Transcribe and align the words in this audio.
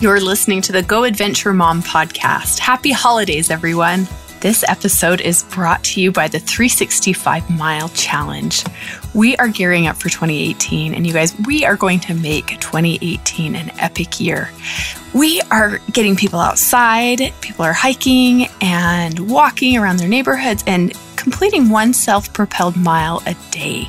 You're 0.00 0.18
listening 0.18 0.62
to 0.62 0.72
the 0.72 0.80
Go 0.80 1.04
Adventure 1.04 1.52
Mom 1.52 1.82
podcast. 1.82 2.58
Happy 2.58 2.90
holidays, 2.90 3.50
everyone. 3.50 4.08
This 4.40 4.64
episode 4.66 5.20
is 5.20 5.42
brought 5.42 5.84
to 5.84 6.00
you 6.00 6.10
by 6.10 6.26
the 6.26 6.38
365 6.38 7.50
Mile 7.50 7.90
Challenge. 7.90 8.64
We 9.12 9.36
are 9.36 9.48
gearing 9.48 9.88
up 9.88 9.96
for 9.96 10.08
2018, 10.08 10.94
and 10.94 11.06
you 11.06 11.12
guys, 11.12 11.38
we 11.40 11.66
are 11.66 11.76
going 11.76 12.00
to 12.00 12.14
make 12.14 12.58
2018 12.60 13.54
an 13.54 13.78
epic 13.78 14.18
year. 14.18 14.50
We 15.12 15.42
are 15.50 15.80
getting 15.92 16.16
people 16.16 16.38
outside, 16.38 17.34
people 17.42 17.66
are 17.66 17.74
hiking 17.74 18.48
and 18.62 19.28
walking 19.30 19.76
around 19.76 19.98
their 19.98 20.08
neighborhoods 20.08 20.64
and 20.66 20.94
completing 21.20 21.68
one 21.68 21.92
self 21.92 22.32
propelled 22.32 22.76
mile 22.76 23.22
a 23.26 23.34
day. 23.50 23.86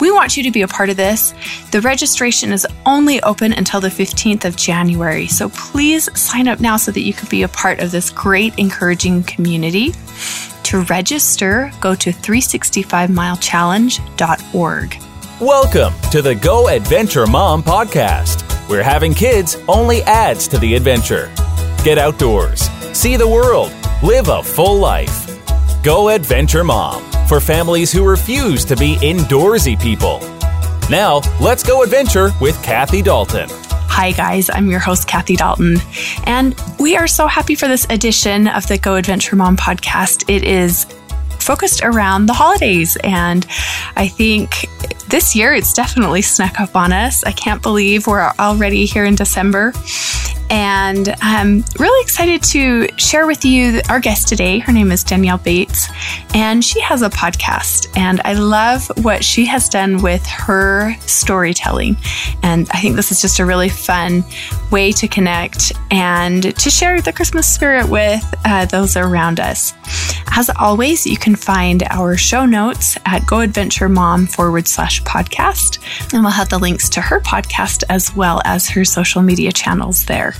We 0.00 0.10
want 0.10 0.36
you 0.36 0.42
to 0.42 0.50
be 0.50 0.62
a 0.62 0.68
part 0.68 0.90
of 0.90 0.96
this. 0.96 1.32
The 1.70 1.80
registration 1.80 2.50
is 2.52 2.66
only 2.84 3.22
open 3.22 3.52
until 3.52 3.80
the 3.80 3.86
15th 3.88 4.44
of 4.44 4.56
January, 4.56 5.28
so 5.28 5.48
please 5.50 6.08
sign 6.18 6.48
up 6.48 6.58
now 6.58 6.76
so 6.76 6.90
that 6.90 7.02
you 7.02 7.14
can 7.14 7.28
be 7.28 7.44
a 7.44 7.48
part 7.48 7.78
of 7.78 7.92
this 7.92 8.10
great, 8.10 8.58
encouraging 8.58 9.22
community. 9.22 9.92
To 10.64 10.82
register, 10.82 11.70
go 11.80 11.94
to 11.94 12.10
365milechallenge.org. 12.10 14.96
Welcome 15.40 15.94
to 16.10 16.20
the 16.20 16.34
Go 16.34 16.68
Adventure 16.68 17.26
Mom 17.26 17.62
podcast, 17.62 18.42
where 18.68 18.82
having 18.82 19.14
kids 19.14 19.56
only 19.68 20.02
adds 20.02 20.46
to 20.48 20.58
the 20.58 20.74
adventure. 20.74 21.32
Get 21.84 21.98
outdoors, 21.98 22.62
see 22.92 23.16
the 23.16 23.28
world, 23.28 23.72
live 24.02 24.28
a 24.28 24.42
full 24.42 24.78
life. 24.78 25.31
Go 25.82 26.10
Adventure 26.10 26.62
Mom 26.62 27.02
for 27.26 27.40
families 27.40 27.90
who 27.90 28.08
refuse 28.08 28.64
to 28.66 28.76
be 28.76 28.94
indoorsy 28.98 29.80
people. 29.80 30.20
Now, 30.88 31.22
let's 31.40 31.64
go 31.64 31.82
adventure 31.82 32.30
with 32.40 32.60
Kathy 32.62 33.02
Dalton. 33.02 33.48
Hi, 33.50 34.12
guys. 34.12 34.48
I'm 34.48 34.70
your 34.70 34.78
host, 34.78 35.08
Kathy 35.08 35.34
Dalton, 35.34 35.78
and 36.24 36.54
we 36.78 36.96
are 36.96 37.08
so 37.08 37.26
happy 37.26 37.56
for 37.56 37.66
this 37.66 37.84
edition 37.90 38.46
of 38.46 38.64
the 38.68 38.78
Go 38.78 38.94
Adventure 38.94 39.34
Mom 39.34 39.56
podcast. 39.56 40.32
It 40.32 40.44
is 40.44 40.84
focused 41.40 41.82
around 41.82 42.26
the 42.26 42.32
holidays, 42.32 42.96
and 43.02 43.44
I 43.96 44.06
think 44.06 44.68
this 45.08 45.34
year 45.34 45.52
it's 45.52 45.72
definitely 45.72 46.22
snuck 46.22 46.60
up 46.60 46.76
on 46.76 46.92
us. 46.92 47.24
I 47.24 47.32
can't 47.32 47.60
believe 47.60 48.06
we're 48.06 48.30
already 48.38 48.86
here 48.86 49.04
in 49.04 49.16
December. 49.16 49.72
And 50.52 51.14
I'm 51.22 51.64
really 51.78 52.02
excited 52.02 52.42
to 52.50 52.86
share 52.98 53.26
with 53.26 53.42
you 53.42 53.80
our 53.88 54.00
guest 54.00 54.28
today. 54.28 54.58
Her 54.58 54.70
name 54.70 54.92
is 54.92 55.02
Danielle 55.02 55.38
Bates, 55.38 55.88
and 56.34 56.62
she 56.62 56.78
has 56.80 57.00
a 57.00 57.08
podcast. 57.08 57.88
And 57.96 58.20
I 58.26 58.34
love 58.34 58.86
what 59.02 59.24
she 59.24 59.46
has 59.46 59.70
done 59.70 60.02
with 60.02 60.26
her 60.26 60.94
storytelling. 61.06 61.96
And 62.42 62.68
I 62.70 62.80
think 62.82 62.96
this 62.96 63.10
is 63.10 63.22
just 63.22 63.38
a 63.38 63.46
really 63.46 63.70
fun 63.70 64.24
way 64.70 64.92
to 64.92 65.08
connect 65.08 65.72
and 65.90 66.42
to 66.42 66.70
share 66.70 67.00
the 67.00 67.14
Christmas 67.14 67.48
spirit 67.48 67.88
with 67.88 68.22
uh, 68.44 68.66
those 68.66 68.94
around 68.94 69.40
us. 69.40 69.72
As 70.34 70.50
always, 70.58 71.06
you 71.06 71.16
can 71.16 71.34
find 71.34 71.82
our 71.90 72.16
show 72.16 72.44
notes 72.44 72.96
at 73.06 73.22
goadventuremom 73.22 74.30
forward 74.30 74.68
slash 74.68 75.02
podcast. 75.02 75.78
And 76.12 76.22
we'll 76.22 76.32
have 76.32 76.50
the 76.50 76.58
links 76.58 76.90
to 76.90 77.00
her 77.00 77.20
podcast 77.20 77.84
as 77.88 78.14
well 78.14 78.42
as 78.44 78.68
her 78.68 78.84
social 78.84 79.22
media 79.22 79.52
channels 79.52 80.04
there. 80.04 80.34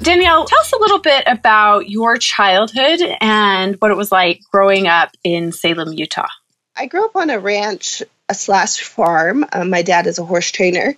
Danielle, 0.00 0.44
tell 0.44 0.60
us 0.60 0.72
a 0.72 0.78
little 0.78 1.00
bit 1.00 1.24
about 1.26 1.88
your 1.88 2.16
childhood 2.16 3.00
and 3.20 3.76
what 3.80 3.90
it 3.90 3.96
was 3.96 4.12
like 4.12 4.40
growing 4.50 4.86
up 4.86 5.10
in 5.24 5.52
Salem, 5.52 5.92
Utah. 5.92 6.28
I 6.76 6.86
grew 6.86 7.04
up 7.04 7.16
on 7.16 7.30
a 7.30 7.38
ranch 7.38 8.02
a 8.28 8.34
slash 8.34 8.80
farm. 8.82 9.44
Um, 9.52 9.70
my 9.70 9.82
dad 9.82 10.06
is 10.06 10.18
a 10.18 10.24
horse 10.24 10.50
trainer. 10.50 10.94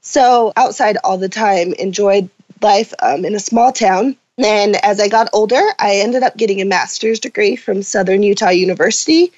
So 0.00 0.52
outside 0.56 0.98
all 1.02 1.18
the 1.18 1.28
time, 1.28 1.72
enjoyed 1.72 2.28
life 2.60 2.92
um, 3.00 3.24
in 3.24 3.34
a 3.34 3.40
small 3.40 3.72
town. 3.72 4.16
And 4.38 4.76
as 4.76 5.00
I 5.00 5.08
got 5.08 5.30
older, 5.32 5.60
I 5.78 5.96
ended 5.96 6.22
up 6.22 6.36
getting 6.36 6.60
a 6.60 6.66
master's 6.66 7.20
degree 7.20 7.56
from 7.56 7.82
Southern 7.82 8.22
Utah 8.22 8.50
University. 8.50 9.32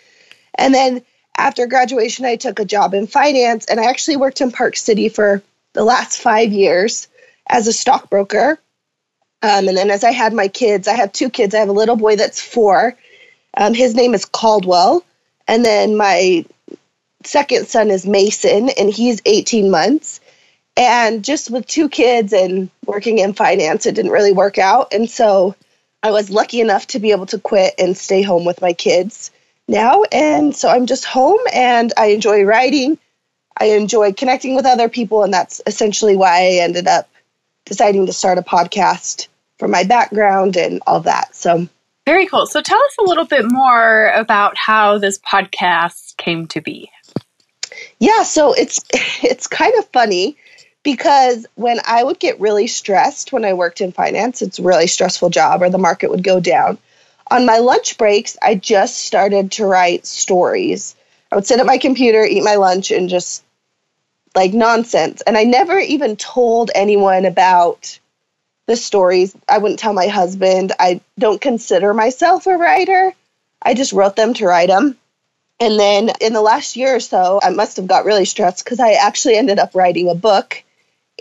And 0.54 0.74
then 0.74 1.02
after 1.36 1.66
graduation, 1.66 2.24
I 2.24 2.36
took 2.36 2.58
a 2.58 2.64
job 2.64 2.94
in 2.94 3.06
finance 3.06 3.66
and 3.66 3.78
I 3.78 3.84
actually 3.84 4.16
worked 4.16 4.40
in 4.40 4.50
Park 4.50 4.76
City 4.76 5.08
for 5.08 5.42
the 5.74 5.84
last 5.84 6.20
five 6.20 6.52
years 6.52 7.08
as 7.46 7.66
a 7.66 7.72
stockbroker. 7.72 8.58
Um, 9.42 9.68
and 9.68 9.76
then 9.76 9.90
as 9.90 10.04
I 10.04 10.12
had 10.12 10.32
my 10.32 10.48
kids, 10.48 10.88
I 10.88 10.94
have 10.94 11.12
two 11.12 11.30
kids. 11.30 11.54
I 11.54 11.58
have 11.58 11.68
a 11.68 11.72
little 11.72 11.96
boy 11.96 12.16
that's 12.16 12.40
four. 12.40 12.96
Um, 13.56 13.74
his 13.74 13.94
name 13.94 14.14
is 14.14 14.24
Caldwell. 14.24 15.04
And 15.48 15.64
then 15.64 15.96
my 15.96 16.44
second 17.24 17.66
son 17.66 17.90
is 17.90 18.06
Mason, 18.06 18.70
and 18.70 18.90
he's 18.90 19.20
18 19.24 19.70
months. 19.70 20.20
And 20.76 21.24
just 21.24 21.50
with 21.50 21.66
two 21.66 21.88
kids 21.88 22.32
and 22.32 22.70
working 22.84 23.18
in 23.18 23.32
finance, 23.32 23.86
it 23.86 23.94
didn't 23.94 24.10
really 24.10 24.32
work 24.32 24.58
out. 24.58 24.92
And 24.92 25.08
so 25.08 25.54
I 26.02 26.10
was 26.10 26.30
lucky 26.30 26.60
enough 26.60 26.86
to 26.88 26.98
be 26.98 27.12
able 27.12 27.26
to 27.26 27.38
quit 27.38 27.74
and 27.78 27.96
stay 27.96 28.22
home 28.22 28.44
with 28.44 28.60
my 28.60 28.74
kids 28.74 29.30
now. 29.68 30.02
And 30.12 30.54
so 30.54 30.68
I'm 30.68 30.86
just 30.86 31.04
home 31.04 31.40
and 31.52 31.92
I 31.96 32.06
enjoy 32.06 32.44
writing. 32.44 32.98
I 33.58 33.66
enjoy 33.66 34.12
connecting 34.12 34.54
with 34.54 34.66
other 34.66 34.90
people. 34.90 35.24
And 35.24 35.32
that's 35.32 35.62
essentially 35.66 36.14
why 36.14 36.42
I 36.42 36.60
ended 36.60 36.86
up 36.86 37.08
deciding 37.66 38.06
to 38.06 38.12
start 38.12 38.38
a 38.38 38.42
podcast 38.42 39.28
for 39.58 39.68
my 39.68 39.84
background 39.84 40.56
and 40.56 40.80
all 40.86 41.00
that. 41.00 41.36
So 41.36 41.68
very 42.06 42.26
cool. 42.26 42.46
So 42.46 42.62
tell 42.62 42.78
us 42.78 42.96
a 42.98 43.02
little 43.02 43.26
bit 43.26 43.44
more 43.50 44.08
about 44.10 44.56
how 44.56 44.98
this 44.98 45.18
podcast 45.18 46.16
came 46.16 46.46
to 46.48 46.60
be. 46.60 46.90
Yeah, 47.98 48.22
so 48.22 48.54
it's 48.54 48.82
it's 49.22 49.46
kind 49.46 49.74
of 49.78 49.86
funny 49.92 50.36
because 50.82 51.46
when 51.56 51.80
I 51.84 52.02
would 52.02 52.20
get 52.20 52.40
really 52.40 52.68
stressed 52.68 53.32
when 53.32 53.44
I 53.44 53.54
worked 53.54 53.80
in 53.80 53.92
finance, 53.92 54.40
it's 54.40 54.60
a 54.60 54.62
really 54.62 54.86
stressful 54.86 55.30
job 55.30 55.62
or 55.62 55.68
the 55.68 55.78
market 55.78 56.10
would 56.10 56.22
go 56.22 56.40
down. 56.40 56.78
On 57.28 57.44
my 57.44 57.58
lunch 57.58 57.98
breaks, 57.98 58.36
I 58.40 58.54
just 58.54 58.98
started 58.98 59.52
to 59.52 59.66
write 59.66 60.06
stories. 60.06 60.94
I 61.32 61.34
would 61.34 61.46
sit 61.46 61.58
at 61.58 61.66
my 61.66 61.78
computer, 61.78 62.24
eat 62.24 62.44
my 62.44 62.54
lunch 62.54 62.92
and 62.92 63.08
just 63.08 63.42
like 64.36 64.52
nonsense. 64.52 65.22
And 65.22 65.36
I 65.36 65.44
never 65.44 65.78
even 65.78 66.16
told 66.16 66.70
anyone 66.74 67.24
about 67.24 67.98
the 68.66 68.76
stories. 68.76 69.34
I 69.48 69.58
wouldn't 69.58 69.80
tell 69.80 69.94
my 69.94 70.08
husband. 70.08 70.72
I 70.78 71.00
don't 71.18 71.40
consider 71.40 71.94
myself 71.94 72.46
a 72.46 72.56
writer. 72.56 73.12
I 73.62 73.74
just 73.74 73.92
wrote 73.92 74.14
them 74.14 74.34
to 74.34 74.46
write 74.46 74.68
them. 74.68 74.96
And 75.58 75.80
then 75.80 76.10
in 76.20 76.34
the 76.34 76.42
last 76.42 76.76
year 76.76 76.96
or 76.96 77.00
so, 77.00 77.40
I 77.42 77.48
must 77.50 77.78
have 77.78 77.86
got 77.86 78.04
really 78.04 78.26
stressed 78.26 78.62
because 78.62 78.78
I 78.78 78.92
actually 78.92 79.36
ended 79.36 79.58
up 79.58 79.74
writing 79.74 80.10
a 80.10 80.14
book. 80.14 80.62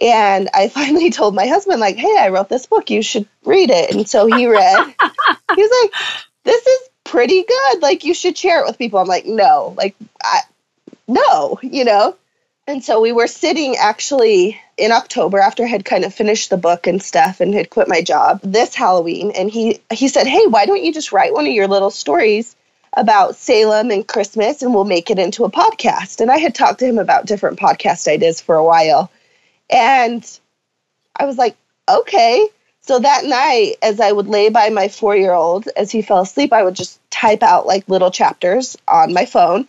And 0.02 0.50
I 0.54 0.68
finally 0.80 1.10
told 1.10 1.34
my 1.34 1.48
husband, 1.48 1.80
like, 1.80 1.96
hey, 1.96 2.18
I 2.20 2.30
wrote 2.30 2.50
this 2.50 2.66
book. 2.66 2.90
You 2.90 3.02
should 3.02 3.28
read 3.46 3.70
it. 3.72 3.96
And 3.96 4.10
so 4.10 4.26
he 4.26 4.46
read. 4.46 4.94
he 5.56 5.62
was 5.62 5.84
like, 5.84 6.22
this 6.44 6.68
is 6.68 6.90
pretty 7.06 7.44
good. 7.44 7.82
Like, 7.82 8.04
you 8.04 8.14
should 8.14 8.38
share 8.38 8.60
it 8.60 8.68
with 8.68 8.78
people. 8.78 9.00
I'm 9.00 9.08
like, 9.08 9.26
no, 9.26 9.74
like, 9.78 9.96
I, 10.22 10.42
no, 11.08 11.58
you 11.64 11.86
know? 11.86 12.18
And 12.68 12.84
so 12.84 13.00
we 13.00 13.12
were 13.12 13.28
sitting 13.28 13.76
actually 13.78 14.60
in 14.76 14.92
October 14.92 15.40
after 15.40 15.64
I 15.64 15.68
had 15.68 15.86
kind 15.86 16.04
of 16.04 16.16
finished 16.16 16.50
the 16.50 16.58
book 16.58 16.88
and 16.88 17.02
stuff 17.02 17.40
and 17.40 17.54
had 17.54 17.70
quit 17.70 17.88
my 17.88 18.02
job 18.02 18.40
this 18.44 18.74
Halloween. 18.74 19.32
And 19.32 19.52
he, 19.52 19.82
he 19.94 20.08
said, 20.08 20.26
Hey, 20.26 20.48
why 20.48 20.66
don't 20.66 20.84
you 20.84 20.92
just 20.92 21.12
write 21.12 21.34
one 21.34 21.46
of 21.46 21.54
your 21.54 21.68
little 21.68 21.92
stories 21.92 22.56
about 22.94 23.36
Salem 23.36 23.92
and 23.92 24.08
Christmas 24.08 24.64
and 24.64 24.74
we'll 24.74 24.84
make 24.84 25.12
it 25.12 25.20
into 25.20 25.44
a 25.44 25.52
podcast? 25.52 26.22
And 26.22 26.32
I 26.32 26.38
had 26.38 26.56
talked 26.56 26.80
to 26.80 26.88
him 26.88 26.98
about 26.98 27.28
different 27.28 27.60
podcast 27.60 28.08
ideas 28.08 28.42
for 28.42 28.56
a 28.56 28.66
while. 28.66 29.12
And 29.70 30.28
I 31.16 31.26
was 31.26 31.38
like, 31.38 31.56
Okay. 31.88 32.48
So 32.82 32.98
that 33.00 33.26
night, 33.26 33.76
as 33.84 34.00
I 34.00 34.12
would 34.12 34.28
lay 34.28 34.50
by 34.50 34.70
my 34.70 34.88
four 34.88 35.16
year 35.16 35.34
old 35.34 35.68
as 35.78 35.92
he 35.92 36.02
fell 36.02 36.22
asleep, 36.22 36.52
I 36.52 36.64
would 36.64 36.76
just 36.76 37.00
type 37.12 37.44
out 37.44 37.68
like 37.68 37.88
little 37.88 38.12
chapters 38.12 38.76
on 38.88 39.14
my 39.14 39.26
phone 39.26 39.68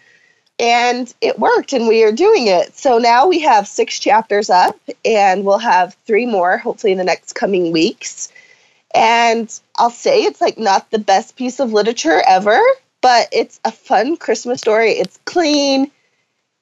and 0.59 1.13
it 1.21 1.39
worked 1.39 1.73
and 1.73 1.87
we 1.87 2.03
are 2.05 2.13
doing 2.13 2.47
it. 2.47 2.77
So 2.77 2.99
now 2.99 3.27
we 3.27 3.41
have 3.41 3.69
six 3.69 3.99
chapters 3.99 4.49
up 4.49 4.79
and 5.05 5.45
we'll 5.45 5.59
have 5.59 5.95
three 6.07 6.27
more 6.27 6.57
hopefully 6.59 6.93
in 6.93 6.99
the 6.99 7.05
next 7.05 7.35
coming 7.35 7.73
weeks. 7.73 8.33
And 8.95 9.53
i'll 9.77 9.91
say 9.91 10.23
it's 10.23 10.41
like 10.41 10.57
not 10.57 10.91
the 10.91 10.99
best 10.99 11.37
piece 11.37 11.61
of 11.61 11.73
literature 11.73 12.23
ever 12.27 12.59
but 13.03 13.29
it's 13.33 13.61
a 13.65 13.71
fun 13.71 14.17
christmas 14.17 14.61
story. 14.61 14.93
It's 14.93 15.19
clean. 15.25 15.91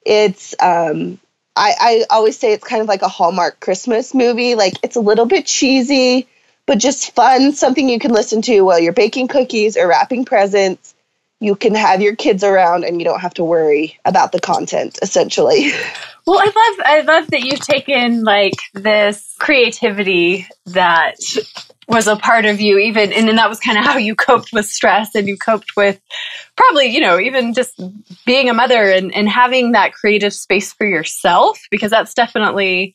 It's 0.05 0.55
um 0.61 1.21
I, 1.57 1.75
I 1.79 2.05
always 2.11 2.37
say 2.37 2.53
it's 2.53 2.67
kind 2.67 2.83
of 2.83 2.89
like 2.89 3.03
a 3.03 3.09
hallmark 3.09 3.61
christmas 3.61 4.13
movie. 4.13 4.57
Like 4.57 4.75
it's 4.83 4.97
a 4.97 5.01
little 5.01 5.27
bit 5.27 5.47
cheesy 5.47 6.27
but 6.67 6.79
just 6.79 7.15
fun 7.15 7.53
something 7.53 7.89
you 7.89 7.99
can 7.99 8.11
listen 8.13 8.43
to 8.43 8.63
while 8.63 8.81
you're 8.81 8.93
baking 8.93 9.29
cookies 9.29 9.77
or 9.77 9.87
wrapping 9.87 10.25
presents 10.25 10.94
you 11.45 11.55
can 11.55 11.75
have 11.75 12.01
your 12.01 12.17
kids 12.17 12.43
around 12.43 12.85
and 12.85 13.01
you 13.01 13.05
don't 13.05 13.21
have 13.21 13.35
to 13.35 13.45
worry 13.45 13.99
about 14.05 14.33
the 14.33 14.41
content 14.41 14.99
essentially. 15.03 15.71
Well, 16.27 16.41
I 16.41 16.45
love 16.47 16.87
I 16.87 17.01
love 17.03 17.31
that 17.33 17.43
you've 17.43 17.61
taken 17.61 18.25
like 18.25 18.55
this 18.73 19.35
creativity 19.39 20.47
that 20.65 21.17
was 21.87 22.07
a 22.07 22.17
part 22.17 22.47
of 22.47 22.63
you 22.63 22.79
even 22.79 23.13
and 23.13 23.29
then 23.29 23.37
that 23.37 23.51
was 23.51 23.61
kind 23.61 23.77
of 23.77 23.85
how 23.85 23.99
you 23.99 24.15
coped 24.15 24.51
with 24.51 24.65
stress 24.65 25.15
and 25.15 25.29
you 25.29 25.37
coped 25.37 25.77
with 25.77 26.01
probably, 26.57 26.87
you 26.87 27.01
know, 27.03 27.19
even 27.19 27.53
just 27.53 27.79
being 28.25 28.49
a 28.49 28.55
mother 28.55 28.91
and, 28.91 29.15
and 29.15 29.29
having 29.29 29.73
that 29.73 29.93
creative 29.93 30.33
space 30.33 30.73
for 30.73 30.87
yourself 30.87 31.61
because 31.71 31.91
that's 31.91 32.15
definitely 32.15 32.95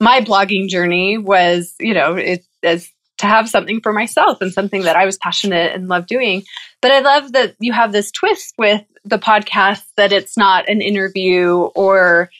my 0.00 0.22
blogging 0.22 0.66
journey 0.66 1.18
was, 1.18 1.74
you 1.78 1.92
know, 1.92 2.14
it 2.14 2.46
as 2.62 2.88
to 3.20 3.26
have 3.26 3.48
something 3.48 3.80
for 3.80 3.92
myself 3.92 4.40
and 4.40 4.52
something 4.52 4.82
that 4.82 4.96
I 4.96 5.06
was 5.06 5.16
passionate 5.18 5.74
and 5.74 5.88
love 5.88 6.06
doing. 6.06 6.42
But 6.80 6.90
I 6.90 7.00
love 7.00 7.32
that 7.32 7.54
you 7.60 7.72
have 7.72 7.92
this 7.92 8.10
twist 8.10 8.54
with 8.58 8.82
the 9.04 9.18
podcast 9.18 9.84
that 9.96 10.12
it's 10.12 10.36
not 10.36 10.68
an 10.68 10.82
interview 10.82 11.68
or 11.74 12.30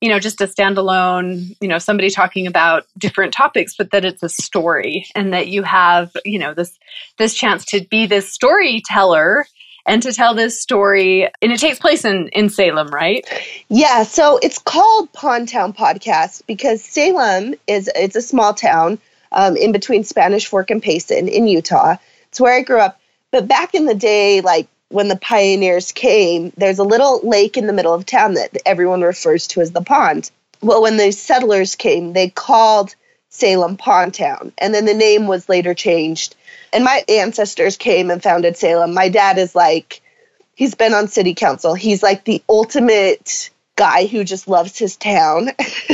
you 0.00 0.08
know 0.08 0.18
just 0.20 0.40
a 0.40 0.46
standalone 0.46 1.56
you 1.60 1.66
know 1.66 1.78
somebody 1.78 2.10
talking 2.10 2.46
about 2.46 2.84
different 2.98 3.32
topics 3.32 3.74
but 3.76 3.90
that 3.90 4.04
it's 4.04 4.22
a 4.22 4.28
story 4.28 5.06
and 5.16 5.32
that 5.32 5.48
you 5.48 5.64
have 5.64 6.12
you 6.24 6.38
know 6.38 6.54
this 6.54 6.78
this 7.18 7.34
chance 7.34 7.64
to 7.64 7.84
be 7.90 8.06
this 8.06 8.30
storyteller 8.32 9.44
and 9.86 10.02
to 10.02 10.12
tell 10.12 10.34
this 10.34 10.60
story. 10.60 11.28
And 11.42 11.52
it 11.52 11.60
takes 11.60 11.78
place 11.78 12.04
in 12.04 12.28
in 12.28 12.48
Salem 12.48 12.88
right? 12.88 13.26
Yeah. 13.68 14.04
So 14.04 14.38
it's 14.38 14.58
called 14.58 15.12
Pond 15.12 15.48
Town 15.48 15.72
podcast 15.72 16.42
because 16.46 16.82
Salem 16.82 17.54
is 17.66 17.90
it's 17.94 18.16
a 18.16 18.22
small 18.22 18.54
town 18.54 18.98
um, 19.34 19.56
in 19.56 19.72
between 19.72 20.04
Spanish 20.04 20.46
Fork 20.46 20.70
and 20.70 20.82
Payson 20.82 21.28
in 21.28 21.46
Utah 21.46 21.96
it's 22.28 22.40
where 22.40 22.54
I 22.54 22.62
grew 22.62 22.80
up 22.80 22.98
but 23.30 23.46
back 23.46 23.74
in 23.74 23.84
the 23.84 23.94
day 23.94 24.40
like 24.40 24.68
when 24.94 25.08
the 25.08 25.16
pioneers 25.16 25.90
came, 25.90 26.52
there's 26.56 26.78
a 26.78 26.84
little 26.84 27.20
lake 27.24 27.56
in 27.56 27.66
the 27.66 27.72
middle 27.72 27.92
of 27.92 28.06
town 28.06 28.34
that 28.34 28.56
everyone 28.64 29.02
refers 29.02 29.48
to 29.48 29.60
as 29.60 29.72
the 29.72 29.82
pond. 29.82 30.30
Well, 30.62 30.82
when 30.82 30.96
the 30.96 31.10
settlers 31.10 31.74
came, 31.74 32.12
they 32.12 32.28
called 32.28 32.94
Salem 33.28 33.76
Pond 33.76 34.14
Town, 34.14 34.52
and 34.56 34.72
then 34.72 34.84
the 34.84 34.94
name 34.94 35.26
was 35.26 35.48
later 35.48 35.74
changed. 35.74 36.36
And 36.72 36.84
my 36.84 37.04
ancestors 37.08 37.76
came 37.76 38.10
and 38.10 38.22
founded 38.22 38.56
Salem. 38.56 38.94
My 38.94 39.08
dad 39.08 39.36
is 39.36 39.54
like, 39.54 40.00
he's 40.54 40.76
been 40.76 40.94
on 40.94 41.08
city 41.08 41.34
council. 41.34 41.74
He's 41.74 42.02
like 42.02 42.24
the 42.24 42.42
ultimate 42.48 43.50
guy 43.74 44.06
who 44.06 44.22
just 44.22 44.46
loves 44.46 44.78
his 44.78 44.96
town. 44.96 45.50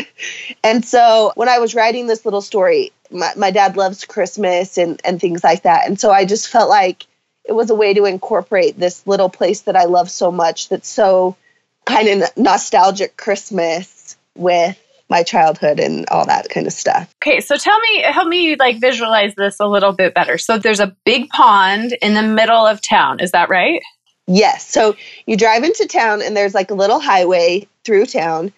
and 0.63 0.85
so 0.85 1.33
when 1.37 1.49
I 1.49 1.59
was 1.59 1.75
writing 1.75 2.07
this 2.07 2.27
little 2.27 2.43
story, 2.43 2.93
my, 3.11 3.33
my 3.37 3.51
dad 3.51 3.77
loves 3.77 4.05
Christmas 4.05 4.79
and, 4.79 5.01
and 5.05 5.21
things 5.21 5.43
like 5.45 5.63
that. 5.63 5.87
And 5.87 5.99
so 5.99 6.11
I 6.11 6.25
just 6.25 6.49
felt 6.49 6.69
like 6.69 7.07
it 7.45 7.53
was 7.53 7.71
a 7.71 7.75
way 7.75 7.95
to 7.95 8.05
incorporate 8.05 8.79
this 8.79 9.07
little 9.07 9.29
place 9.31 9.63
that 9.63 9.77
I 9.77 9.85
love 9.85 10.11
so 10.11 10.31
much 10.31 10.69
that's 10.69 10.89
so 10.89 11.37
kind 11.85 12.09
of 12.09 12.37
nostalgic 12.37 13.17
Christmas 13.17 14.17
with 14.37 14.79
my 15.09 15.25
childhood 15.25 15.81
and 15.81 16.09
all 16.09 16.25
that 16.27 16.49
kind 16.49 16.67
of 16.67 16.73
stuff. 16.73 17.13
Okay, 17.21 17.41
so 17.41 17.57
tell 17.57 17.79
me, 17.81 18.03
help 18.03 18.29
me 18.29 18.55
like 18.57 18.81
visualize 18.81 19.35
this 19.35 19.59
a 19.59 19.67
little 19.67 19.93
bit 19.93 20.15
better. 20.15 20.39
So 20.39 20.57
there's 20.57 20.81
a 20.81 20.95
big 21.05 21.29
pond 21.31 21.97
in 22.01 22.15
the 22.15 22.23
middle 22.23 22.65
of 22.65 22.81
town, 22.81 23.19
is 23.19 23.33
that 23.33 23.49
right? 23.49 23.83
Yes. 24.29 24.69
So 24.69 24.95
you 25.27 25.37
drive 25.37 25.65
into 25.65 25.89
town 25.89 26.23
and 26.23 26.37
there's 26.37 26.55
like 26.55 26.71
a 26.71 26.75
little 26.75 27.01
highway 27.01 27.67
through 27.85 28.07
town. 28.07 28.53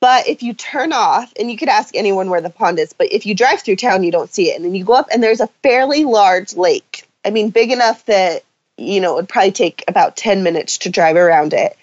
But 0.00 0.28
if 0.28 0.42
you 0.42 0.54
turn 0.54 0.92
off, 0.92 1.32
and 1.38 1.50
you 1.50 1.56
could 1.56 1.68
ask 1.68 1.96
anyone 1.96 2.30
where 2.30 2.40
the 2.40 2.50
pond 2.50 2.78
is, 2.78 2.92
but 2.92 3.12
if 3.12 3.26
you 3.26 3.34
drive 3.34 3.62
through 3.62 3.76
town, 3.76 4.04
you 4.04 4.12
don't 4.12 4.32
see 4.32 4.50
it. 4.50 4.56
And 4.56 4.64
then 4.64 4.74
you 4.74 4.84
go 4.84 4.92
up 4.92 5.08
and 5.12 5.22
there's 5.22 5.40
a 5.40 5.48
fairly 5.62 6.04
large 6.04 6.54
lake 6.54 7.08
I 7.24 7.30
mean, 7.30 7.50
big 7.50 7.70
enough 7.70 8.04
that, 8.06 8.42
you 8.76 9.00
know, 9.00 9.12
it 9.12 9.16
would 9.16 9.28
probably 9.28 9.52
take 9.52 9.84
about 9.88 10.16
10 10.16 10.42
minutes 10.42 10.78
to 10.78 10.90
drive 10.90 11.16
around 11.16 11.52
it. 11.52 11.76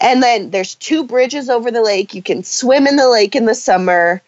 And 0.00 0.22
then 0.22 0.50
there's 0.50 0.74
two 0.74 1.04
bridges 1.04 1.48
over 1.48 1.70
the 1.70 1.82
lake. 1.82 2.14
You 2.14 2.22
can 2.22 2.44
swim 2.44 2.86
in 2.86 2.96
the 2.96 3.08
lake 3.08 3.34
in 3.34 3.44
the 3.44 3.54
summer. 3.54 4.22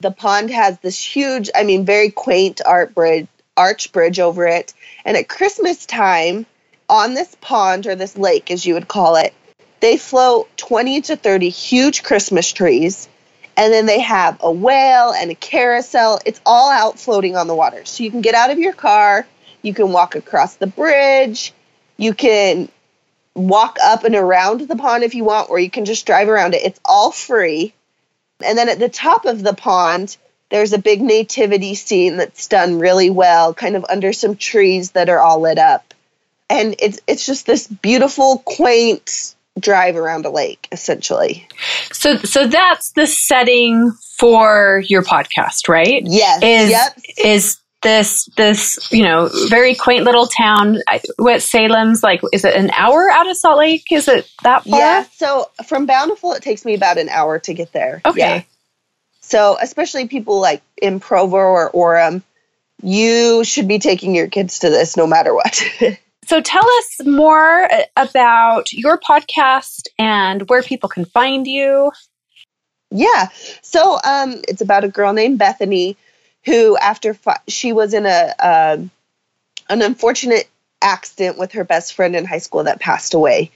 The 0.00 0.10
pond 0.10 0.50
has 0.50 0.78
this 0.80 1.00
huge, 1.00 1.50
I 1.54 1.64
mean, 1.64 1.84
very 1.84 2.10
quaint 2.10 2.60
art 2.64 2.94
bridge, 2.94 3.28
arch 3.56 3.92
bridge 3.92 4.18
over 4.18 4.46
it. 4.46 4.74
And 5.04 5.16
at 5.16 5.28
Christmas 5.28 5.86
time, 5.86 6.46
on 6.88 7.14
this 7.14 7.36
pond 7.40 7.86
or 7.86 7.94
this 7.94 8.16
lake, 8.16 8.50
as 8.50 8.66
you 8.66 8.74
would 8.74 8.88
call 8.88 9.16
it, 9.16 9.34
they 9.82 9.96
float 9.96 10.56
20 10.56 11.00
to 11.02 11.16
30 11.16 11.48
huge 11.48 12.04
Christmas 12.04 12.50
trees. 12.52 13.08
And 13.56 13.72
then 13.72 13.84
they 13.84 14.00
have 14.00 14.38
a 14.40 14.50
whale 14.50 15.12
and 15.12 15.30
a 15.30 15.34
carousel. 15.34 16.20
It's 16.24 16.40
all 16.46 16.70
out 16.70 16.98
floating 16.98 17.36
on 17.36 17.48
the 17.48 17.54
water. 17.54 17.84
So 17.84 18.04
you 18.04 18.10
can 18.10 18.22
get 18.22 18.36
out 18.36 18.50
of 18.50 18.58
your 18.58 18.72
car, 18.72 19.26
you 19.60 19.74
can 19.74 19.92
walk 19.92 20.14
across 20.14 20.54
the 20.54 20.68
bridge. 20.68 21.52
You 21.96 22.14
can 22.14 22.68
walk 23.34 23.76
up 23.82 24.04
and 24.04 24.14
around 24.14 24.60
the 24.60 24.76
pond 24.76 25.02
if 25.02 25.14
you 25.14 25.24
want, 25.24 25.50
or 25.50 25.58
you 25.58 25.70
can 25.70 25.84
just 25.84 26.06
drive 26.06 26.28
around 26.28 26.54
it. 26.54 26.62
It's 26.62 26.80
all 26.84 27.10
free. 27.10 27.74
And 28.44 28.56
then 28.56 28.68
at 28.68 28.78
the 28.78 28.88
top 28.88 29.24
of 29.24 29.42
the 29.42 29.52
pond, 29.52 30.16
there's 30.48 30.72
a 30.72 30.78
big 30.78 31.02
nativity 31.02 31.74
scene 31.74 32.18
that's 32.18 32.46
done 32.46 32.78
really 32.78 33.10
well, 33.10 33.52
kind 33.52 33.74
of 33.74 33.84
under 33.88 34.12
some 34.12 34.36
trees 34.36 34.92
that 34.92 35.08
are 35.08 35.20
all 35.20 35.40
lit 35.40 35.58
up. 35.58 35.92
And 36.48 36.76
it's 36.78 37.00
it's 37.06 37.26
just 37.26 37.46
this 37.46 37.66
beautiful, 37.66 38.38
quaint 38.38 39.34
drive 39.58 39.96
around 39.96 40.26
a 40.26 40.30
lake, 40.30 40.68
essentially. 40.72 41.46
So 41.92 42.16
so 42.18 42.46
that's 42.46 42.92
the 42.92 43.06
setting 43.06 43.92
for 44.18 44.82
your 44.86 45.02
podcast, 45.02 45.68
right? 45.68 46.02
Yes. 46.04 46.42
Is 46.42 46.70
yep. 46.70 46.98
is 47.24 47.62
this 47.82 48.26
this 48.36 48.90
you 48.92 49.02
know 49.02 49.28
very 49.48 49.74
quaint 49.74 50.04
little 50.04 50.26
town 50.26 50.78
what 51.18 51.42
salem's 51.42 52.02
like 52.02 52.20
is 52.32 52.44
it 52.44 52.54
an 52.54 52.70
hour 52.76 53.10
out 53.10 53.28
of 53.28 53.36
salt 53.36 53.58
lake 53.58 53.84
is 53.90 54.08
it 54.08 54.30
that 54.42 54.64
far 54.64 54.78
yeah 54.78 55.04
so 55.16 55.50
from 55.66 55.84
bountiful 55.84 56.32
it 56.32 56.42
takes 56.42 56.64
me 56.64 56.74
about 56.74 56.96
an 56.96 57.08
hour 57.08 57.38
to 57.38 57.52
get 57.52 57.72
there 57.72 58.00
okay 58.06 58.18
yeah. 58.36 58.42
so 59.20 59.58
especially 59.60 60.06
people 60.06 60.40
like 60.40 60.62
in 60.80 61.00
provo 61.00 61.36
or 61.36 61.70
orem 61.72 62.22
you 62.82 63.44
should 63.44 63.68
be 63.68 63.78
taking 63.78 64.14
your 64.14 64.28
kids 64.28 64.60
to 64.60 64.70
this 64.70 64.96
no 64.96 65.06
matter 65.06 65.34
what 65.34 65.60
so 66.32 66.40
tell 66.40 66.64
us 66.64 67.04
more 67.04 67.68
about 67.94 68.72
your 68.72 68.98
podcast 68.98 69.88
and 69.98 70.48
where 70.48 70.62
people 70.62 70.88
can 70.88 71.04
find 71.04 71.46
you. 71.46 71.92
Yeah. 72.90 73.28
So 73.60 73.98
um, 74.02 74.40
it's 74.48 74.62
about 74.62 74.82
a 74.82 74.88
girl 74.88 75.12
named 75.12 75.38
bethany 75.38 75.98
who 76.46 76.78
after 76.78 77.12
fi- 77.12 77.42
she 77.48 77.74
was 77.74 77.92
in 77.92 78.06
a 78.06 78.34
um, 78.38 78.90
an 79.68 79.82
unfortunate 79.82 80.48
accident 80.80 81.36
with 81.36 81.52
her 81.52 81.64
best 81.64 81.92
friend 81.92 82.16
in 82.16 82.24
high 82.24 82.38
school 82.38 82.64
that 82.64 82.80
passed 82.80 83.12
away 83.12 83.50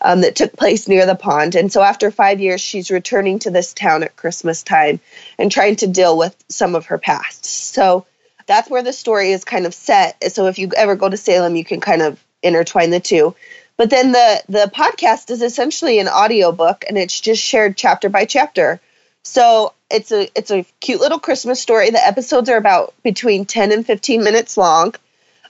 um, 0.00 0.22
that 0.22 0.34
took 0.34 0.56
place 0.56 0.88
near 0.88 1.04
the 1.04 1.14
pond. 1.14 1.54
And 1.54 1.70
so 1.70 1.82
after 1.82 2.10
five 2.10 2.40
years 2.40 2.62
she's 2.62 2.90
returning 2.90 3.40
to 3.40 3.50
this 3.50 3.74
town 3.74 4.04
at 4.04 4.16
christmas 4.16 4.62
time 4.62 5.00
and 5.38 5.52
trying 5.52 5.76
to 5.76 5.86
deal 5.86 6.16
with 6.16 6.34
some 6.48 6.76
of 6.76 6.86
her 6.86 6.96
past. 6.96 7.44
So 7.44 8.06
that's 8.46 8.70
where 8.70 8.82
the 8.82 8.92
story 8.92 9.32
is 9.32 9.44
kind 9.44 9.66
of 9.66 9.74
set 9.74 10.32
so 10.32 10.46
if 10.46 10.58
you 10.58 10.70
ever 10.76 10.96
go 10.96 11.08
to 11.08 11.16
salem 11.16 11.56
you 11.56 11.64
can 11.64 11.80
kind 11.80 12.02
of 12.02 12.22
intertwine 12.42 12.90
the 12.90 13.00
two 13.00 13.34
but 13.76 13.90
then 13.90 14.12
the 14.12 14.42
the 14.48 14.70
podcast 14.74 15.30
is 15.30 15.42
essentially 15.42 15.98
an 15.98 16.08
audio 16.08 16.52
book 16.52 16.84
and 16.88 16.98
it's 16.98 17.20
just 17.20 17.42
shared 17.42 17.76
chapter 17.76 18.08
by 18.08 18.24
chapter 18.24 18.80
so 19.22 19.72
it's 19.90 20.10
a 20.10 20.28
it's 20.36 20.50
a 20.50 20.64
cute 20.80 21.00
little 21.00 21.18
Christmas 21.18 21.60
story. 21.60 21.90
The 21.90 22.04
episodes 22.04 22.48
are 22.48 22.56
about 22.56 22.94
between 23.02 23.44
10 23.44 23.72
and 23.72 23.86
15 23.86 24.24
minutes 24.24 24.56
long. 24.56 24.94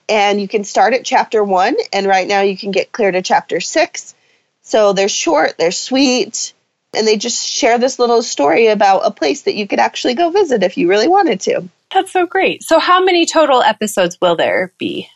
And 0.09 0.41
you 0.41 0.49
can 0.49 0.65
start 0.65 0.95
at 0.95 1.05
chapter 1.05 1.43
one, 1.43 1.77
and 1.93 2.07
right 2.07 2.27
now 2.27 2.41
you 2.41 2.57
can 2.57 2.73
get 2.73 2.93
clear 2.93 3.13
to 3.13 3.23
chapter 3.23 3.61
six. 3.61 4.15
So 4.63 4.93
they're 4.93 5.09
short, 5.09 5.57
they're 5.59 5.71
sweet, 5.71 6.53
and 6.95 7.07
they 7.07 7.17
just 7.17 7.47
share 7.47 7.79
this 7.79 7.99
little 7.99 8.23
story 8.23 8.69
about 8.69 9.07
a 9.07 9.11
place 9.11 9.43
that 9.43 9.55
you 9.55 9.67
could 9.67 9.79
actually 9.79 10.15
go 10.15 10.31
visit 10.31 10.63
if 10.63 10.77
you 10.77 10.89
really 10.89 11.09
wanted 11.09 11.41
to. 11.43 11.69
That's 11.93 12.13
so 12.13 12.27
great. 12.27 12.63
So, 12.63 12.79
how 12.79 13.05
many 13.05 13.27
total 13.27 13.63
episodes 13.63 14.19
will 14.21 14.37
there 14.37 14.73
be? 14.79 15.09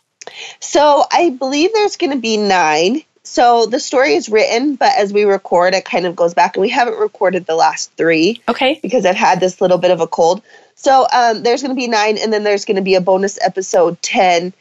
So, 0.60 1.04
I 1.10 1.30
believe 1.30 1.72
there's 1.72 1.96
going 1.96 2.12
to 2.12 2.18
be 2.18 2.36
nine. 2.36 3.02
So 3.22 3.66
the 3.66 3.80
story 3.80 4.14
is 4.14 4.28
written, 4.28 4.76
but 4.76 4.92
as 4.96 5.12
we 5.12 5.24
record, 5.24 5.74
it 5.74 5.84
kind 5.84 6.06
of 6.06 6.14
goes 6.14 6.32
back, 6.32 6.56
and 6.56 6.62
we 6.62 6.68
haven't 6.68 6.96
recorded 6.96 7.44
the 7.44 7.56
last 7.56 7.90
three. 7.96 8.40
Okay. 8.48 8.78
Because 8.80 9.04
I've 9.04 9.16
had 9.16 9.40
this 9.40 9.60
little 9.60 9.78
bit 9.78 9.90
of 9.90 10.00
a 10.00 10.06
cold. 10.06 10.42
So 10.76 11.08
um, 11.12 11.42
there's 11.42 11.60
going 11.60 11.74
to 11.74 11.80
be 11.80 11.88
nine, 11.88 12.18
and 12.18 12.32
then 12.32 12.44
there's 12.44 12.64
going 12.64 12.76
to 12.76 12.82
be 12.82 12.94
a 12.94 13.00
bonus 13.00 13.36
episode 13.42 14.00
10 14.00 14.52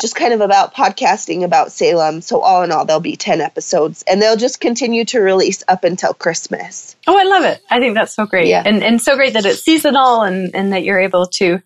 just 0.00 0.16
kind 0.16 0.32
of 0.32 0.40
about 0.40 0.74
podcasting 0.74 1.44
about 1.44 1.72
Salem. 1.72 2.22
So 2.22 2.40
all 2.40 2.62
in 2.62 2.72
all, 2.72 2.84
there'll 2.84 3.00
be 3.00 3.16
10 3.16 3.40
episodes 3.40 4.02
and 4.08 4.20
they'll 4.20 4.36
just 4.36 4.60
continue 4.60 5.04
to 5.06 5.20
release 5.20 5.62
up 5.68 5.84
until 5.84 6.14
Christmas. 6.14 6.96
Oh, 7.06 7.18
I 7.18 7.24
love 7.24 7.44
it. 7.44 7.60
I 7.70 7.78
think 7.78 7.94
that's 7.94 8.14
so 8.14 8.26
great. 8.26 8.48
Yeah. 8.48 8.62
And, 8.64 8.82
and 8.82 9.00
so 9.00 9.14
great 9.14 9.34
that 9.34 9.44
it's 9.44 9.62
seasonal 9.62 10.22
and, 10.22 10.54
and 10.54 10.72
that 10.72 10.84
you're 10.84 10.98
able 10.98 11.26
to, 11.26 11.60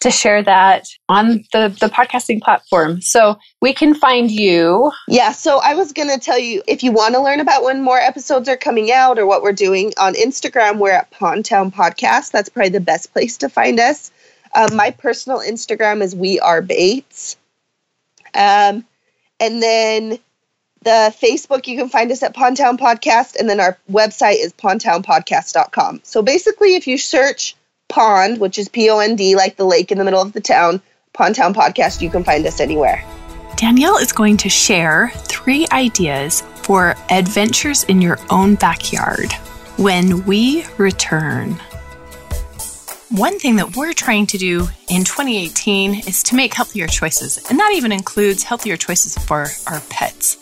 to 0.00 0.10
share 0.10 0.42
that 0.42 0.86
on 1.08 1.44
the, 1.52 1.76
the 1.80 1.88
podcasting 1.88 2.40
platform. 2.40 3.00
So 3.00 3.36
we 3.60 3.72
can 3.72 3.94
find 3.94 4.30
you. 4.30 4.92
Yeah. 5.08 5.32
So 5.32 5.58
I 5.58 5.74
was 5.74 5.92
going 5.92 6.08
to 6.08 6.18
tell 6.18 6.38
you 6.38 6.62
if 6.68 6.84
you 6.84 6.92
want 6.92 7.14
to 7.14 7.20
learn 7.20 7.40
about 7.40 7.64
when 7.64 7.82
more 7.82 7.98
episodes 7.98 8.48
are 8.48 8.56
coming 8.56 8.92
out 8.92 9.18
or 9.18 9.26
what 9.26 9.42
we're 9.42 9.52
doing 9.52 9.92
on 9.98 10.14
Instagram, 10.14 10.78
we're 10.78 10.92
at 10.92 11.10
Pond 11.10 11.44
Town 11.44 11.72
Podcast. 11.72 12.30
That's 12.30 12.48
probably 12.48 12.70
the 12.70 12.80
best 12.80 13.12
place 13.12 13.38
to 13.38 13.48
find 13.48 13.80
us. 13.80 14.12
Um, 14.54 14.76
my 14.76 14.90
personal 14.90 15.38
Instagram 15.38 16.02
is 16.02 16.14
We 16.14 16.38
Are 16.38 16.60
Bates. 16.60 17.36
Um, 18.34 18.84
and 19.40 19.62
then 19.62 20.18
the 20.82 21.14
Facebook, 21.20 21.66
you 21.66 21.76
can 21.76 21.88
find 21.88 22.10
us 22.10 22.22
at 22.22 22.34
Pondtown 22.34 22.78
Podcast, 22.78 23.36
and 23.36 23.48
then 23.48 23.60
our 23.60 23.78
website 23.90 24.42
is 24.42 24.52
pondtownpodcast.com. 24.54 26.00
So 26.04 26.22
basically, 26.22 26.74
if 26.74 26.86
you 26.86 26.98
search 26.98 27.56
Pond, 27.88 28.38
which 28.38 28.58
is 28.58 28.68
P 28.68 28.90
O 28.90 28.98
N 28.98 29.16
D, 29.16 29.36
like 29.36 29.56
the 29.56 29.64
lake 29.64 29.92
in 29.92 29.98
the 29.98 30.04
middle 30.04 30.22
of 30.22 30.32
the 30.32 30.40
town, 30.40 30.80
Pondtown 31.14 31.54
Podcast, 31.54 32.00
you 32.00 32.10
can 32.10 32.24
find 32.24 32.46
us 32.46 32.60
anywhere. 32.60 33.04
Danielle 33.56 33.98
is 33.98 34.12
going 34.12 34.36
to 34.38 34.48
share 34.48 35.10
three 35.14 35.66
ideas 35.70 36.40
for 36.62 36.96
adventures 37.10 37.84
in 37.84 38.00
your 38.00 38.18
own 38.30 38.54
backyard 38.54 39.32
when 39.76 40.24
we 40.24 40.64
return. 40.78 41.56
One 43.12 43.38
thing 43.38 43.56
that 43.56 43.76
we're 43.76 43.92
trying 43.92 44.26
to 44.26 44.38
do 44.38 44.60
in 44.88 45.04
2018 45.04 46.08
is 46.08 46.22
to 46.22 46.34
make 46.34 46.54
healthier 46.54 46.86
choices, 46.86 47.38
and 47.50 47.58
that 47.58 47.72
even 47.74 47.92
includes 47.92 48.42
healthier 48.42 48.76
choices 48.76 49.16
for 49.18 49.48
our 49.66 49.80
pets. 49.90 50.38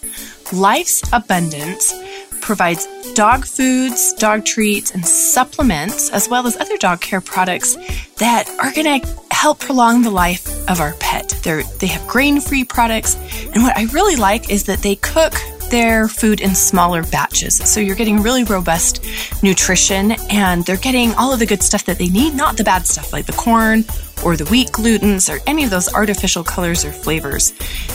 Life's 0.53 1.03
Abundance 1.13 1.93
provides 2.41 2.87
dog 3.15 3.45
foods, 3.45 4.13
dog 4.15 4.45
treats, 4.45 4.93
and 4.93 5.05
supplements, 5.05 6.11
as 6.11 6.29
well 6.29 6.47
as 6.47 6.57
other 6.57 6.77
dog 6.77 7.01
care 7.01 7.21
products 7.21 7.77
that 8.17 8.49
are 8.61 8.73
going 8.73 9.01
to 9.01 9.09
help 9.33 9.59
prolong 9.59 10.03
the 10.03 10.11
life 10.11 10.47
of 10.71 10.81
our 10.81 10.95
pet. 11.01 11.29
They're, 11.43 11.65
they 11.81 11.89
have 11.89 12.07
grain 12.07 12.41
free 12.41 12.65
products, 12.65 13.17
and 13.53 13.65
what 13.65 13.77
I 13.77 13.87
really 13.87 14.17
like 14.17 14.49
is 14.49 14.65
that 14.65 14.79
they 14.79 14.95
cook 14.95 15.35
their 15.71 16.09
food 16.09 16.41
in 16.41 16.55
smaller 16.55 17.03
batches. 17.03 17.57
So 17.57 17.81
you're 17.81 17.97
getting 17.97 18.23
really 18.23 18.45
robust 18.45 19.05
nutrition 19.43 20.13
and 20.31 20.65
they're 20.67 20.77
getting 20.77 21.15
all 21.15 21.33
of 21.33 21.39
the 21.39 21.47
good 21.47 21.63
stuff 21.63 21.87
that 21.87 21.97
they 21.99 22.09
need, 22.09 22.35
not 22.35 22.57
the 22.57 22.65
bad 22.65 22.87
stuff 22.87 23.13
like 23.13 23.27
the 23.27 23.33
corn 23.33 23.85
or 24.25 24.37
the 24.37 24.45
wheat 24.47 24.69
glutens 24.69 25.29
or 25.35 25.41
any 25.47 25.65
of 25.65 25.71
those 25.71 25.93
artificial 25.95 26.45
colors 26.45 26.85
or 26.85 26.93
flavors. 26.93 27.55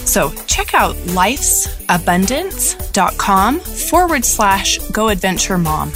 So 0.09 0.31
check 0.47 0.73
out 0.73 0.95
lifesabundance.com 0.95 3.59
forward 3.59 4.25
slash 4.25 4.79
go 4.91 5.09
adventure 5.09 5.57
mom. 5.57 5.91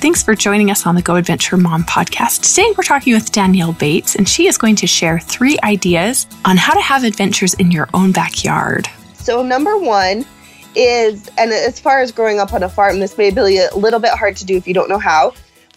Thanks 0.00 0.22
for 0.22 0.34
joining 0.34 0.70
us 0.70 0.86
on 0.86 0.94
the 0.94 1.02
Go 1.02 1.16
Adventure 1.16 1.58
Mom 1.58 1.84
podcast. 1.84 2.48
Today 2.48 2.72
we're 2.74 2.84
talking 2.84 3.12
with 3.12 3.32
Danielle 3.32 3.74
Bates, 3.74 4.16
and 4.16 4.26
she 4.26 4.46
is 4.46 4.56
going 4.56 4.76
to 4.76 4.86
share 4.86 5.20
three 5.20 5.58
ideas 5.62 6.26
on 6.46 6.56
how 6.56 6.72
to 6.72 6.80
have 6.80 7.04
adventures 7.04 7.52
in 7.52 7.70
your 7.70 7.86
own 7.92 8.10
backyard. 8.10 8.88
So, 9.12 9.42
number 9.42 9.76
one 9.76 10.24
is, 10.74 11.28
and 11.38 11.52
as 11.52 11.80
far 11.80 12.00
as 12.00 12.12
growing 12.12 12.38
up 12.38 12.52
on 12.52 12.62
a 12.62 12.68
farm, 12.68 13.00
this 13.00 13.16
may 13.18 13.30
be 13.30 13.58
a 13.58 13.74
little 13.76 14.00
bit 14.00 14.12
hard 14.12 14.36
to 14.36 14.44
do 14.44 14.56
if 14.56 14.66
you 14.66 14.74
don't 14.74 14.88
know 14.88 14.98
how, 14.98 15.34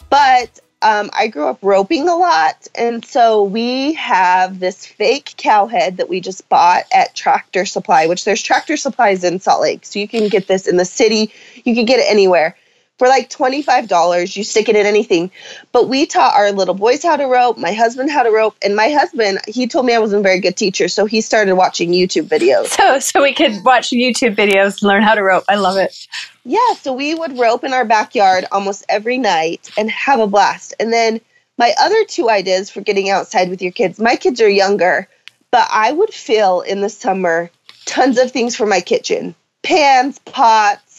but 0.09 0.59
um, 0.83 1.09
I 1.13 1.27
grew 1.27 1.47
up 1.47 1.59
roping 1.61 2.09
a 2.09 2.15
lot. 2.15 2.67
And 2.75 3.03
so 3.05 3.43
we 3.43 3.93
have 3.93 4.59
this 4.59 4.85
fake 4.85 5.33
cow 5.37 5.65
head 5.67 5.97
that 5.97 6.09
we 6.09 6.19
just 6.19 6.47
bought 6.49 6.83
at 6.93 7.15
Tractor 7.15 7.65
Supply, 7.65 8.05
which 8.07 8.25
there's 8.25 8.43
Tractor 8.43 8.75
Supplies 8.75 9.23
in 9.23 9.39
Salt 9.39 9.61
Lake. 9.61 9.85
So 9.85 9.99
you 9.99 10.07
can 10.07 10.27
get 10.27 10.47
this 10.47 10.67
in 10.67 10.77
the 10.77 10.85
city, 10.85 11.31
you 11.63 11.73
can 11.73 11.85
get 11.85 11.99
it 11.99 12.05
anywhere 12.09 12.57
for 13.03 13.09
like 13.09 13.29
$25 13.29 14.37
you 14.37 14.45
stick 14.45 14.69
it 14.69 14.77
in 14.77 14.85
anything. 14.85 15.29
But 15.73 15.89
we 15.89 16.05
taught 16.05 16.35
our 16.35 16.53
little 16.53 16.73
boys 16.73 17.03
how 17.03 17.17
to 17.17 17.25
rope 17.25 17.57
my 17.57 17.73
husband 17.73 18.09
how 18.09 18.23
to 18.23 18.31
rope 18.31 18.55
and 18.63 18.77
my 18.77 18.91
husband 18.91 19.39
he 19.45 19.67
told 19.67 19.85
me 19.85 19.93
i 19.93 19.99
wasn't 19.99 20.21
a 20.21 20.23
very 20.23 20.39
good 20.39 20.55
teacher 20.55 20.87
so 20.87 21.05
he 21.05 21.19
started 21.19 21.55
watching 21.55 21.91
youtube 21.91 22.29
videos. 22.29 22.67
So 22.83 22.99
so 22.99 23.21
we 23.21 23.33
could 23.33 23.61
watch 23.65 23.89
youtube 23.89 24.37
videos 24.37 24.81
and 24.81 24.83
learn 24.83 25.03
how 25.03 25.15
to 25.15 25.21
rope. 25.21 25.43
I 25.49 25.55
love 25.55 25.75
it. 25.75 25.93
Yeah 26.45 26.75
so 26.75 26.93
we 26.93 27.13
would 27.13 27.37
rope 27.37 27.65
in 27.65 27.73
our 27.73 27.83
backyard 27.83 28.45
almost 28.53 28.85
every 28.87 29.17
night 29.17 29.69
and 29.77 29.91
have 29.91 30.21
a 30.21 30.27
blast. 30.27 30.73
And 30.79 30.93
then 30.93 31.19
my 31.57 31.73
other 31.77 32.05
two 32.05 32.29
ideas 32.29 32.69
for 32.69 32.79
getting 32.79 33.09
outside 33.09 33.49
with 33.49 33.61
your 33.61 33.73
kids 33.73 33.99
my 33.99 34.15
kids 34.15 34.39
are 34.39 34.49
younger 34.49 35.09
but 35.51 35.67
i 35.73 35.91
would 35.91 36.13
fill 36.13 36.61
in 36.61 36.79
the 36.79 36.89
summer 36.89 37.51
tons 37.85 38.17
of 38.17 38.31
things 38.31 38.55
for 38.55 38.65
my 38.65 38.79
kitchen 38.79 39.35
pans 39.61 40.19
pots 40.19 40.92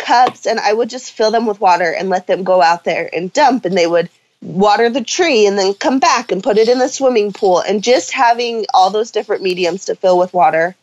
cups 0.00 0.46
and 0.46 0.58
I 0.58 0.72
would 0.72 0.90
just 0.90 1.12
fill 1.12 1.30
them 1.30 1.46
with 1.46 1.60
water 1.60 1.92
and 1.92 2.08
let 2.08 2.26
them 2.26 2.44
go 2.44 2.62
out 2.62 2.84
there 2.84 3.08
and 3.12 3.32
dump 3.32 3.64
and 3.64 3.76
they 3.76 3.86
would 3.86 4.10
water 4.42 4.88
the 4.88 5.04
tree 5.04 5.46
and 5.46 5.58
then 5.58 5.74
come 5.74 5.98
back 5.98 6.32
and 6.32 6.42
put 6.42 6.58
it 6.58 6.68
in 6.68 6.78
the 6.78 6.88
swimming 6.88 7.32
pool 7.32 7.60
and 7.60 7.82
just 7.82 8.10
having 8.10 8.64
all 8.72 8.90
those 8.90 9.10
different 9.10 9.42
mediums 9.42 9.84
to 9.84 9.94
fill 9.94 10.18
with 10.18 10.32
water 10.32 10.74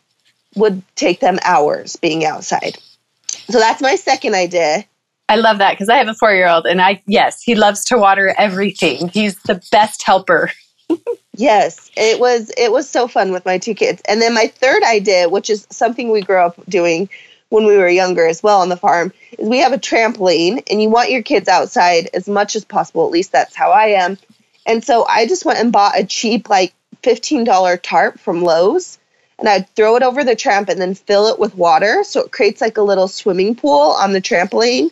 would 0.55 0.81
take 0.95 1.19
them 1.19 1.39
hours 1.43 1.95
being 1.95 2.23
outside. 2.23 2.77
So 3.49 3.59
that's 3.59 3.81
my 3.81 3.95
second 3.95 4.35
idea. 4.35 4.85
I 5.29 5.35
love 5.35 5.57
that 5.57 5.71
because 5.71 5.89
I 5.89 5.97
have 5.97 6.07
a 6.07 6.13
4-year-old 6.13 6.67
and 6.67 6.81
I 6.81 7.01
yes, 7.05 7.41
he 7.41 7.55
loves 7.55 7.83
to 7.85 7.97
water 7.97 8.33
everything. 8.37 9.09
He's 9.09 9.35
the 9.43 9.61
best 9.71 10.03
helper. 10.03 10.51
yes, 11.35 11.91
it 11.97 12.19
was 12.19 12.51
it 12.57 12.71
was 12.71 12.89
so 12.89 13.07
fun 13.07 13.31
with 13.31 13.45
my 13.45 13.57
two 13.57 13.73
kids. 13.73 14.01
And 14.07 14.21
then 14.21 14.33
my 14.33 14.47
third 14.47 14.83
idea, 14.83 15.27
which 15.27 15.49
is 15.49 15.67
something 15.69 16.11
we 16.11 16.21
grew 16.21 16.39
up 16.39 16.55
doing, 16.69 17.09
when 17.49 17.65
we 17.65 17.77
were 17.77 17.89
younger 17.89 18.25
as 18.25 18.43
well 18.43 18.61
on 18.61 18.69
the 18.69 18.77
farm 18.77 19.13
is 19.37 19.47
we 19.47 19.59
have 19.59 19.73
a 19.73 19.77
trampoline 19.77 20.63
and 20.69 20.81
you 20.81 20.89
want 20.89 21.11
your 21.11 21.23
kids 21.23 21.47
outside 21.47 22.09
as 22.13 22.27
much 22.27 22.55
as 22.55 22.65
possible. 22.65 23.05
At 23.05 23.11
least 23.11 23.31
that's 23.31 23.55
how 23.55 23.71
i 23.71 23.87
am. 23.87 24.17
And 24.65 24.83
so 24.83 25.05
i 25.07 25.25
just 25.25 25.45
went 25.45 25.59
and 25.59 25.71
bought 25.71 25.99
a 25.99 26.05
cheap 26.05 26.49
like 26.49 26.73
$15 27.03 27.81
tarp 27.81 28.19
from 28.19 28.43
lowes 28.43 28.97
and 29.39 29.47
i'd 29.47 29.69
throw 29.75 29.95
it 29.95 30.03
over 30.03 30.23
the 30.23 30.35
tramp 30.35 30.67
and 30.67 30.81
then 30.81 30.95
fill 30.95 31.27
it 31.27 31.39
with 31.39 31.55
water 31.55 32.03
so 32.03 32.21
it 32.21 32.31
creates 32.31 32.59
like 32.59 32.77
a 32.77 32.81
little 32.81 33.07
swimming 33.07 33.55
pool 33.55 33.91
on 33.91 34.13
the 34.13 34.21
trampoline. 34.21 34.91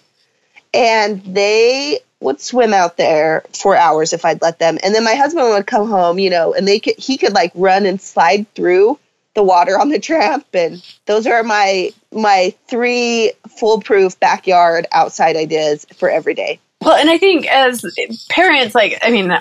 And 0.74 1.24
they 1.24 2.00
would 2.20 2.42
swim 2.42 2.74
out 2.74 2.98
there 2.98 3.44
for 3.54 3.76
hours 3.76 4.14
if 4.14 4.24
i'd 4.24 4.42
let 4.42 4.60
them. 4.60 4.78
And 4.84 4.96
then 4.96 5.04
my 5.04 5.16
husband 5.16 5.50
would 5.50 5.68
come 5.68 5.90
home 5.90 6.20
you 6.20 6.30
know 6.30 6.54
and 6.54 6.68
they 6.68 6.80
could 6.80 6.96
he 6.98 7.18
could 7.18 7.34
like 7.34 7.52
run 7.56 7.86
and 7.86 8.00
slide 8.00 8.52
through 8.54 8.98
the 9.36 9.44
water 9.44 9.80
on 9.80 9.90
the 9.90 10.00
tramp 10.00 10.48
and 10.54 10.84
those 11.06 11.28
are 11.28 11.44
my 11.44 11.92
my 12.12 12.54
three 12.68 13.32
foolproof 13.60 14.20
backyard 14.20 14.88
outside 14.92 15.36
ideas 15.36 15.86
for 15.96 16.10
every 16.10 16.34
day. 16.34 16.60
Well 16.82 16.96
and 16.96 17.10
i 17.10 17.18
think 17.18 17.48
as 17.48 17.86
parents 18.30 18.76
like 18.76 18.98
i 19.02 19.10
mean 19.10 19.32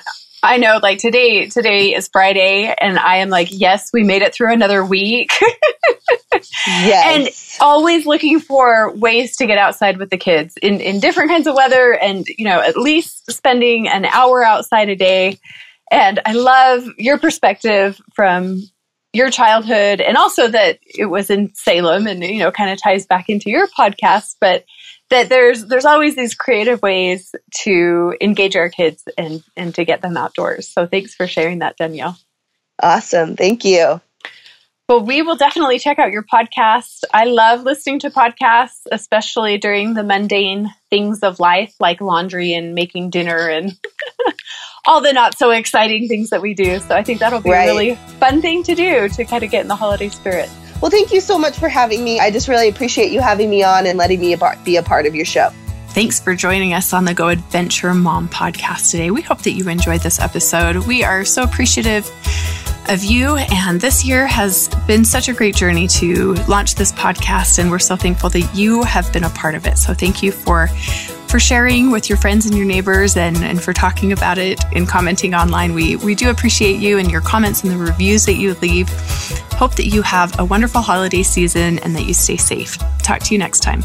i 0.42 0.56
know 0.56 0.78
like 0.82 0.98
today 0.98 1.46
today 1.48 1.94
is 1.94 2.08
friday 2.12 2.74
and 2.80 2.98
i 2.98 3.16
am 3.16 3.28
like 3.28 3.48
yes 3.50 3.90
we 3.92 4.02
made 4.02 4.22
it 4.22 4.34
through 4.34 4.52
another 4.52 4.84
week. 4.84 5.30
Yes. 6.66 7.58
And 7.60 7.66
always 7.66 8.06
looking 8.06 8.40
for 8.40 8.94
ways 8.96 9.36
to 9.36 9.46
get 9.46 9.58
outside 9.58 9.98
with 9.98 10.10
the 10.10 10.16
kids 10.16 10.54
in 10.62 10.80
in 10.80 11.00
different 11.00 11.30
kinds 11.30 11.46
of 11.46 11.54
weather 11.54 11.92
and 11.92 12.26
you 12.26 12.44
know 12.44 12.60
at 12.60 12.76
least 12.76 13.30
spending 13.30 13.88
an 13.88 14.04
hour 14.06 14.44
outside 14.44 14.88
a 14.88 14.96
day. 14.96 15.38
And 15.90 16.20
I 16.24 16.32
love 16.32 16.86
your 16.98 17.18
perspective 17.18 18.00
from 18.14 18.62
your 19.14 19.30
childhood 19.30 20.00
and 20.00 20.16
also 20.16 20.48
that 20.48 20.78
it 20.84 21.06
was 21.06 21.30
in 21.30 21.54
Salem 21.54 22.06
and 22.06 22.22
you 22.22 22.38
know 22.38 22.50
kind 22.50 22.70
of 22.70 22.82
ties 22.82 23.06
back 23.06 23.28
into 23.28 23.48
your 23.48 23.68
podcast 23.68 24.34
but 24.40 24.64
that 25.10 25.28
there's 25.28 25.66
there's 25.66 25.84
always 25.84 26.16
these 26.16 26.34
creative 26.34 26.82
ways 26.82 27.34
to 27.62 28.16
engage 28.20 28.56
our 28.56 28.68
kids 28.68 29.04
and 29.16 29.42
and 29.56 29.74
to 29.74 29.84
get 29.84 30.02
them 30.02 30.16
outdoors. 30.16 30.68
So 30.68 30.86
thanks 30.86 31.14
for 31.14 31.26
sharing 31.26 31.60
that 31.60 31.76
Danielle. 31.76 32.16
Awesome. 32.82 33.36
Thank 33.36 33.64
you. 33.64 34.00
Well, 34.86 35.00
we 35.00 35.22
will 35.22 35.36
definitely 35.36 35.78
check 35.78 35.98
out 35.98 36.12
your 36.12 36.24
podcast. 36.24 37.04
I 37.10 37.24
love 37.24 37.62
listening 37.62 38.00
to 38.00 38.10
podcasts, 38.10 38.82
especially 38.92 39.56
during 39.56 39.94
the 39.94 40.02
mundane 40.02 40.74
things 40.90 41.20
of 41.20 41.40
life 41.40 41.74
like 41.80 42.02
laundry 42.02 42.52
and 42.52 42.74
making 42.74 43.08
dinner 43.08 43.48
and 43.48 43.78
all 44.86 45.00
the 45.00 45.14
not 45.14 45.38
so 45.38 45.52
exciting 45.52 46.06
things 46.06 46.28
that 46.28 46.42
we 46.42 46.52
do. 46.52 46.78
So 46.80 46.94
I 46.94 47.02
think 47.02 47.20
that'll 47.20 47.40
be 47.40 47.50
right. 47.50 47.64
a 47.64 47.72
really 47.72 47.94
fun 48.20 48.42
thing 48.42 48.62
to 48.64 48.74
do 48.74 49.08
to 49.08 49.24
kind 49.24 49.42
of 49.42 49.50
get 49.50 49.62
in 49.62 49.68
the 49.68 49.76
holiday 49.76 50.10
spirit. 50.10 50.50
Well, 50.82 50.90
thank 50.90 51.14
you 51.14 51.22
so 51.22 51.38
much 51.38 51.56
for 51.56 51.70
having 51.70 52.04
me. 52.04 52.20
I 52.20 52.30
just 52.30 52.46
really 52.46 52.68
appreciate 52.68 53.10
you 53.10 53.22
having 53.22 53.48
me 53.48 53.62
on 53.62 53.86
and 53.86 53.96
letting 53.96 54.20
me 54.20 54.36
be 54.66 54.76
a 54.76 54.82
part 54.82 55.06
of 55.06 55.14
your 55.14 55.24
show. 55.24 55.48
Thanks 55.88 56.20
for 56.20 56.34
joining 56.34 56.74
us 56.74 56.92
on 56.92 57.06
the 57.06 57.14
Go 57.14 57.28
Adventure 57.28 57.94
Mom 57.94 58.28
podcast 58.28 58.90
today. 58.90 59.10
We 59.10 59.22
hope 59.22 59.40
that 59.44 59.52
you 59.52 59.66
enjoyed 59.70 60.02
this 60.02 60.20
episode. 60.20 60.86
We 60.86 61.04
are 61.04 61.24
so 61.24 61.42
appreciative 61.42 62.04
of 62.88 63.04
you. 63.04 63.36
And 63.36 63.80
this 63.80 64.04
year 64.04 64.26
has 64.26 64.68
been 64.86 65.04
such 65.04 65.28
a 65.28 65.32
great 65.32 65.54
journey 65.54 65.88
to 65.88 66.34
launch 66.48 66.74
this 66.74 66.92
podcast. 66.92 67.58
And 67.58 67.70
we're 67.70 67.78
so 67.78 67.96
thankful 67.96 68.30
that 68.30 68.54
you 68.54 68.82
have 68.82 69.12
been 69.12 69.24
a 69.24 69.30
part 69.30 69.54
of 69.54 69.66
it. 69.66 69.78
So 69.78 69.94
thank 69.94 70.22
you 70.22 70.32
for 70.32 70.68
for 71.28 71.40
sharing 71.40 71.90
with 71.90 72.08
your 72.08 72.16
friends 72.16 72.46
and 72.46 72.56
your 72.56 72.64
neighbors 72.64 73.16
and, 73.16 73.36
and 73.38 73.60
for 73.60 73.72
talking 73.72 74.12
about 74.12 74.38
it 74.38 74.64
and 74.72 74.88
commenting 74.88 75.34
online. 75.34 75.74
We 75.74 75.96
we 75.96 76.14
do 76.14 76.30
appreciate 76.30 76.76
you 76.76 76.98
and 76.98 77.10
your 77.10 77.20
comments 77.20 77.62
and 77.62 77.72
the 77.72 77.76
reviews 77.76 78.24
that 78.26 78.34
you 78.34 78.54
leave. 78.54 78.88
Hope 79.54 79.74
that 79.74 79.86
you 79.86 80.02
have 80.02 80.38
a 80.38 80.44
wonderful 80.44 80.80
holiday 80.80 81.22
season 81.22 81.78
and 81.80 81.94
that 81.96 82.02
you 82.04 82.14
stay 82.14 82.36
safe. 82.36 82.78
Talk 83.02 83.20
to 83.20 83.34
you 83.34 83.38
next 83.38 83.60
time. 83.60 83.82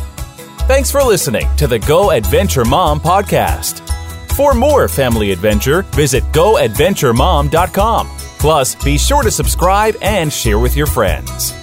Thanks 0.68 0.92
for 0.92 1.02
listening 1.02 1.48
to 1.56 1.66
the 1.66 1.80
Go 1.80 2.12
Adventure 2.12 2.66
Mom 2.66 3.00
podcast. 3.00 3.82
For 4.34 4.54
more 4.54 4.88
family 4.88 5.32
adventure, 5.32 5.82
visit 5.82 6.24
goadventuremom.com. 6.26 8.19
Plus, 8.40 8.76
be 8.76 8.98
sure 8.98 9.22
to 9.22 9.30
subscribe 9.30 9.96
and 10.02 10.32
share 10.32 10.60
with 10.60 10.76
your 10.76 10.88
friends. 10.88 11.54